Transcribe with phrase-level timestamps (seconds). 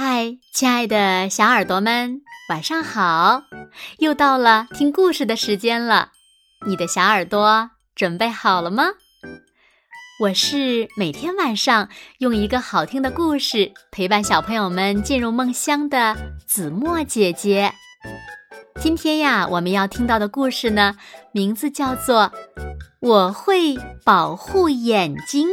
[0.00, 3.42] 嗨，亲爱的小耳朵们，晚上好！
[3.98, 6.12] 又到了听故事的时间了，
[6.68, 8.84] 你的小耳朵准备好了吗？
[10.20, 11.88] 我是每天晚上
[12.18, 17.72] 用一个好听的故事陪伴小朋友们进入梦乡的子墨姐姐。
[18.80, 20.96] 今天呀，我们要听到的故事呢，
[21.32, 22.30] 名字叫做
[23.00, 25.48] 《我会保护眼睛》。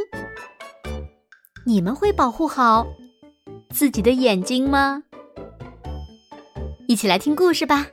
[1.65, 2.85] 你们会保护好？
[3.75, 5.03] 自己的眼睛吗？
[6.87, 7.87] 一起来听故事吧。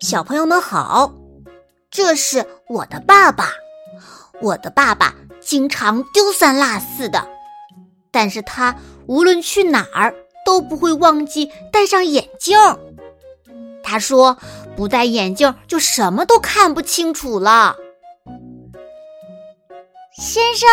[0.00, 1.12] 小朋友们好，
[1.92, 3.50] 这是我的爸爸。
[4.42, 7.24] 我的爸爸经常丢三落四的，
[8.10, 8.74] 但是他
[9.06, 10.12] 无论去哪儿
[10.44, 12.58] 都不会忘记戴上眼镜。
[13.86, 14.36] 他说。
[14.76, 17.76] 不戴眼镜就什么都看不清楚了。
[20.14, 20.68] 先生，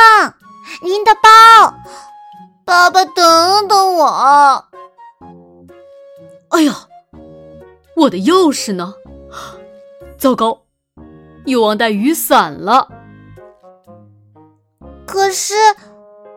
[0.83, 1.73] 您的包，
[2.65, 4.65] 爸爸，等等我。
[6.49, 6.89] 哎呀，
[7.95, 8.93] 我的钥匙呢？
[10.17, 10.63] 糟糕，
[11.45, 12.89] 又忘带雨伞了。
[15.05, 15.53] 可是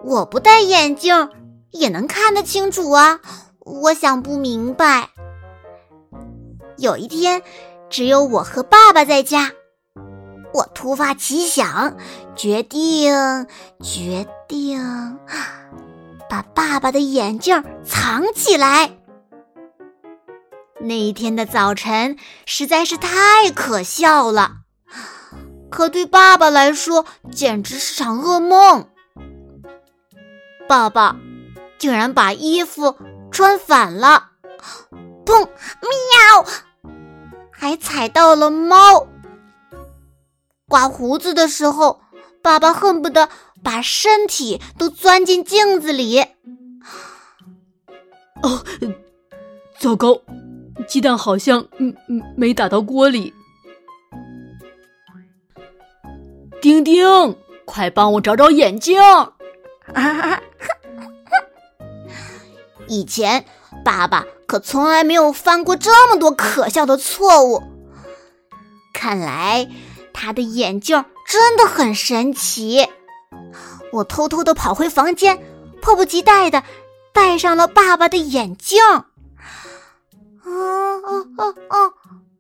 [0.04, 1.30] 我不戴眼镜
[1.72, 3.18] 也能看得清楚啊！
[3.58, 5.10] 我想不明白。
[6.78, 7.42] 有一天，
[7.88, 9.52] 只有我和爸爸在家。
[10.52, 11.96] 我突发奇想，
[12.34, 13.46] 决定
[13.82, 15.18] 决定
[16.30, 18.98] 把爸爸的眼镜藏起来。
[20.80, 24.58] 那一天的早晨实在是太可笑了，
[25.70, 28.88] 可对爸爸来说简直是场噩梦。
[30.68, 31.16] 爸爸
[31.78, 32.96] 竟然把衣服
[33.30, 34.30] 穿反了，
[35.26, 35.44] 砰！
[35.44, 36.46] 喵！
[37.58, 39.08] 还踩到了猫。
[40.68, 42.00] 刮胡子的时候，
[42.42, 43.28] 爸爸恨不得
[43.62, 46.20] 把身体都钻进镜子里。
[48.42, 48.62] 哦，
[49.78, 50.20] 糟糕，
[50.86, 53.32] 鸡蛋好像嗯嗯没打到锅里。
[56.60, 59.00] 丁丁，快帮我找找眼镜。
[62.88, 63.44] 以前
[63.84, 64.26] 爸爸。
[64.46, 67.62] 可从来没有犯过这么多可笑的错误。
[68.92, 69.68] 看来
[70.12, 72.88] 他的眼镜真的很神奇。
[73.92, 75.42] 我偷偷的跑回房间，
[75.80, 76.62] 迫不及待的
[77.12, 78.82] 戴上了爸爸的眼镜。
[78.82, 79.04] 啊
[80.46, 81.90] 啊啊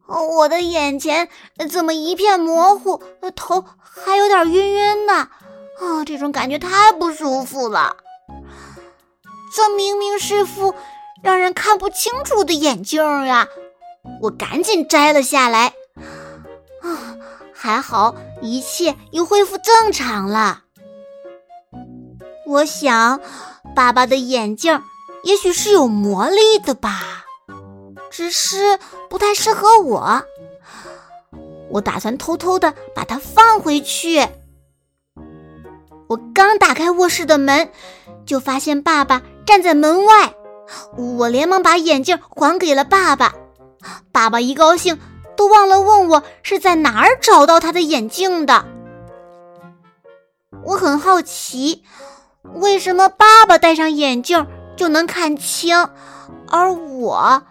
[0.08, 0.20] 啊！
[0.22, 1.28] 我的眼前
[1.68, 3.02] 怎么一片模糊，
[3.34, 5.14] 头还有点晕晕的。
[5.14, 7.96] 啊，这种感觉太不舒服了。
[9.54, 10.74] 这明明是副……
[11.22, 13.48] 让人看不清楚的眼镜呀！
[14.22, 15.74] 我赶紧摘了下来。
[16.82, 17.16] 啊，
[17.52, 20.62] 还好一切又恢复正常了。
[22.46, 23.20] 我想，
[23.74, 24.80] 爸爸的眼镜
[25.24, 27.24] 也许是有魔力的吧，
[28.10, 28.78] 只是
[29.10, 30.22] 不太适合我。
[31.70, 34.24] 我打算偷偷的把它放回去。
[36.08, 37.72] 我刚打开卧室的门，
[38.24, 40.32] 就发现爸爸站在门外。
[40.96, 43.34] 我连忙把眼镜还给了爸爸，
[44.12, 44.98] 爸爸一高兴
[45.36, 48.64] 都忘了问我是在哪儿找到他的眼镜的。
[50.64, 51.84] 我很好奇，
[52.54, 55.88] 为什么爸爸戴上眼镜就能看清，
[56.48, 57.42] 而我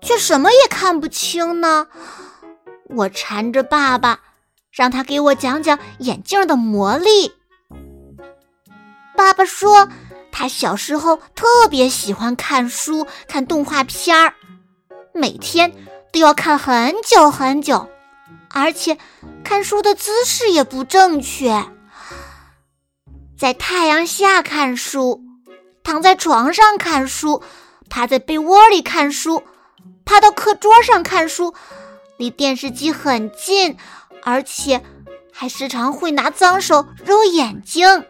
[0.00, 1.88] 却什么也看不清呢？
[2.96, 4.20] 我缠着爸爸，
[4.70, 7.32] 让他给我讲讲眼镜的魔力。
[9.14, 9.88] 爸爸说。
[10.38, 14.34] 他小时候特别喜欢看书、看动画片儿，
[15.12, 15.72] 每天
[16.12, 17.88] 都要看很久很久，
[18.50, 18.98] 而且
[19.42, 21.66] 看书的姿势也不正确，
[23.36, 25.24] 在太阳下看书，
[25.82, 27.42] 躺在床上看书，
[27.90, 29.42] 趴在被窝里看书，
[30.04, 31.52] 趴到课桌上看书，
[32.16, 33.76] 离电视机很近，
[34.22, 34.84] 而且
[35.32, 38.04] 还时常会拿脏手揉眼睛。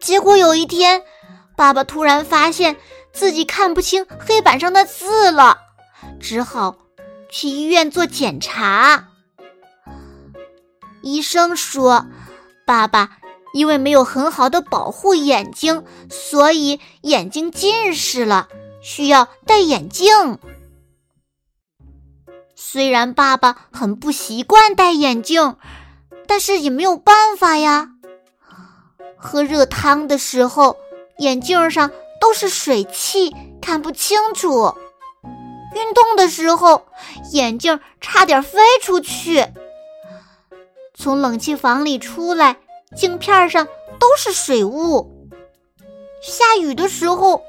[0.00, 1.02] 结果有一天，
[1.56, 2.76] 爸爸突然发现
[3.12, 5.58] 自己看不清黑板上的字了，
[6.18, 6.76] 只好
[7.30, 9.08] 去医院做检查。
[11.02, 12.06] 医生说，
[12.66, 13.18] 爸爸
[13.52, 18.48] 因为没有很好的保护眼睛，所以眼睛近视了，
[18.82, 20.38] 需要戴眼镜。
[22.54, 25.56] 虽然爸爸很不习惯戴眼镜，
[26.26, 27.90] 但是也没有办法呀。
[29.20, 30.76] 喝热汤的时候，
[31.18, 31.90] 眼镜上
[32.20, 34.74] 都是水汽，看不清楚。
[35.74, 36.86] 运动的时候，
[37.32, 39.46] 眼镜差点飞出去。
[40.94, 42.56] 从冷气房里出来，
[42.96, 43.66] 镜片上
[43.98, 45.28] 都是水雾。
[46.22, 47.42] 下雨的时候，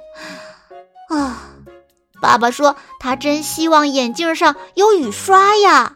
[1.10, 1.50] 啊，
[2.22, 5.96] 爸爸说他真希望眼镜上有雨刷呀。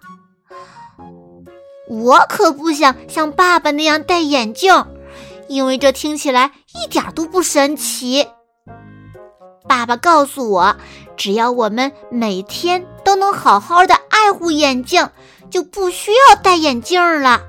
[1.88, 4.74] 我可不想像爸爸那样戴眼镜，
[5.48, 8.28] 因为这听起来一点都不神奇。
[9.68, 10.76] 爸爸告诉我，
[11.18, 15.10] 只要我们每天都能好好的爱护眼镜，
[15.50, 17.42] 就不需要戴眼镜了。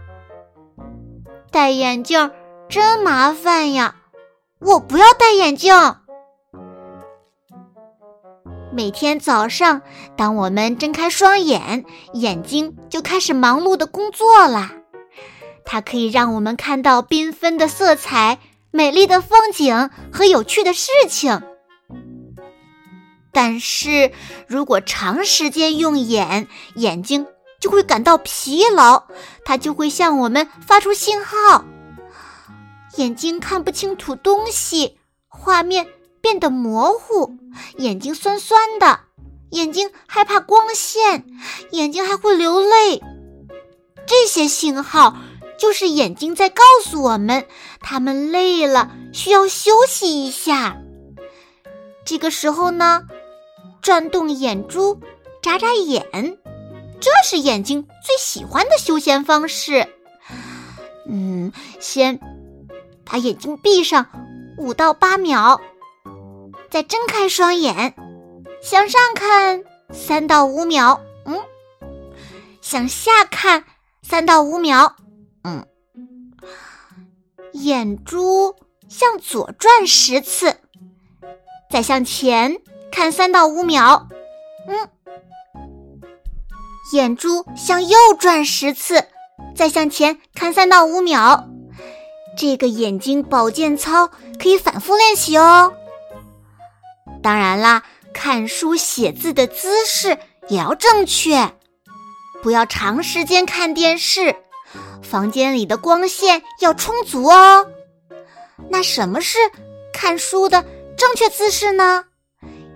[1.50, 2.30] 戴眼镜
[2.68, 3.96] 真麻烦呀，
[4.60, 5.74] 我不要戴眼镜。
[8.72, 9.80] 每天早上，
[10.16, 14.70] 当我们睁开双眼，眼睛就开始忙碌的工作啦。
[15.66, 18.38] 它可以让我们看到缤纷的色彩、
[18.70, 21.42] 美丽的风景和有趣的事情。
[23.32, 24.12] 但是
[24.46, 27.26] 如果长时间用眼，眼睛
[27.60, 29.02] 就会感到疲劳，
[29.44, 31.64] 它就会向我们发出信号，
[32.96, 34.98] 眼睛看不清楚东西，
[35.28, 35.88] 画面。
[36.22, 37.36] 变得模糊，
[37.76, 38.98] 眼睛酸酸的，
[39.50, 41.24] 眼睛害怕光线，
[41.70, 43.00] 眼睛还会流泪。
[44.08, 45.16] 这些信号
[45.58, 47.46] 就是眼睛在告诉我们，
[47.80, 50.76] 它们累了，需要休息一下。
[52.04, 53.04] 这个时候呢，
[53.80, 55.00] 转动眼珠，
[55.42, 56.38] 眨眨眼，
[57.00, 59.88] 这是眼睛最喜欢的休闲方式。
[61.08, 62.20] 嗯，先
[63.04, 64.06] 把眼睛闭上
[64.58, 65.60] 五到八秒。
[66.68, 67.94] 再睁开双眼，
[68.60, 69.62] 向上看
[69.92, 71.40] 三到五秒，嗯，
[72.60, 73.64] 向下看
[74.02, 74.96] 三到五秒，
[75.46, 75.64] 嗯，
[77.52, 78.56] 眼珠
[78.88, 80.56] 向左转十次，
[81.70, 82.60] 再向前
[82.90, 84.08] 看三到五秒，
[84.66, 84.90] 嗯，
[86.92, 89.04] 眼珠向右转十次，
[89.54, 91.46] 再向前看三到五秒。
[92.36, 94.08] 这个眼睛保健操
[94.42, 95.72] 可以反复练习哦。
[97.22, 101.52] 当然啦，看书写字的姿势也要正确，
[102.42, 104.34] 不要长时间看电视，
[105.06, 107.66] 房间里的光线要充足哦。
[108.68, 109.38] 那什么是
[109.92, 110.64] 看书的
[110.96, 112.04] 正确姿势呢？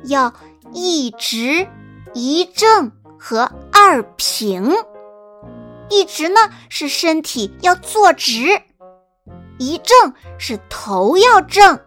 [0.05, 0.33] 要
[0.73, 1.67] 一直、
[2.15, 4.73] 一正和二平。
[5.91, 8.63] 一直呢是身体要坐直，
[9.59, 11.81] 一正是头要正。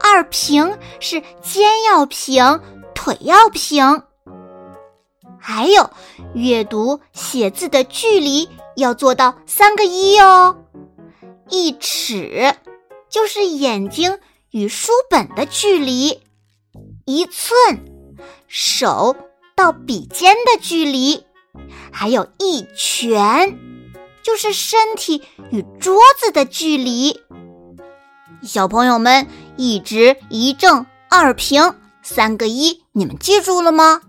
[0.00, 2.60] 二平是肩要平，
[2.94, 4.02] 腿要平。
[5.38, 5.88] 还有，
[6.34, 10.64] 阅读写字的距离要做到三个一哦。
[11.48, 12.54] 一尺
[13.08, 14.18] 就是眼睛
[14.50, 16.20] 与书本的距离，
[17.04, 17.84] 一寸
[18.48, 19.16] 手
[19.54, 21.24] 到笔尖的距离，
[21.92, 23.58] 还有一拳
[24.22, 27.20] 就是身体与桌子的距离。
[28.42, 29.26] 小朋友们。
[29.58, 34.00] 一直一正二平三个一，你们记住了吗？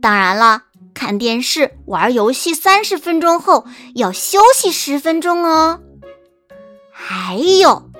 [0.00, 0.62] 当然了，
[0.94, 5.80] 看电视、玩游戏三十分钟后要休息十分钟哦。
[6.90, 7.90] 还有，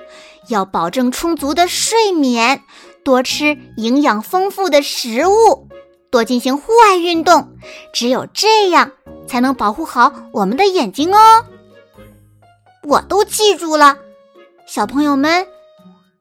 [0.48, 2.62] 要保证充足的睡眠，
[3.04, 5.68] 多吃营养丰富的食物，
[6.10, 7.56] 多进行户外运动。
[7.92, 8.92] 只有这样，
[9.26, 11.44] 才能保护好我们的眼睛哦。
[12.84, 13.96] 我都记住了，
[14.66, 15.46] 小朋友们。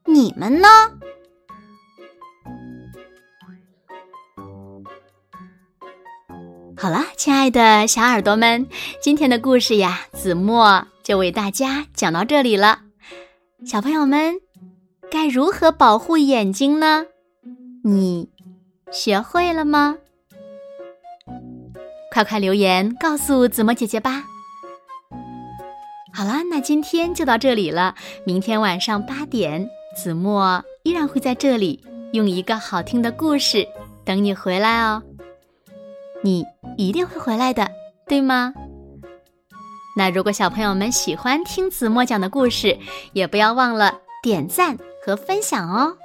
[0.06, 0.68] 你们呢？
[6.82, 8.66] 好了，亲爱的小耳朵们，
[9.00, 12.80] 今天的故事呀，子墨就为大家讲到这里了。
[13.68, 14.40] 小朋友们，
[15.12, 17.06] 该如何保护眼睛呢？
[17.84, 18.30] 你
[18.92, 19.98] 学会了吗？
[22.12, 24.24] 快快留言告诉子墨姐姐吧。
[26.12, 27.94] 好了，那今天就到这里了。
[28.26, 29.70] 明天晚上八点。
[29.96, 31.80] 子墨依然会在这里
[32.14, 33.68] 用一个好听的故事
[34.04, 35.04] 等你回来哦，
[36.24, 36.46] 你
[36.78, 37.70] 一定会回来的，
[38.08, 38.54] 对吗？
[39.98, 42.78] 那如果小朋友们喜欢听子墨讲的故事，
[43.14, 45.98] 也不要忘了点赞和分享哦。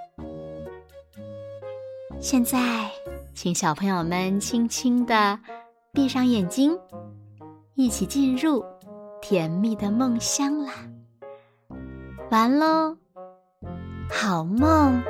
[2.18, 2.90] 现在，
[3.34, 5.38] 请小朋友们轻轻的
[5.92, 6.76] 闭上眼睛，
[7.74, 8.64] 一起进入
[9.20, 10.72] 甜蜜的梦乡啦！
[12.30, 12.96] 完喽。
[14.10, 15.02] 好梦。